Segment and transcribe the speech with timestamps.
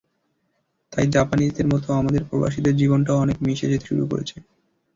[0.93, 4.35] তাই জাপানিজদের মতো আমাদের প্রবাসীদের জীবনটাও অনেকটা মিশে যেতে শুরু করেছে।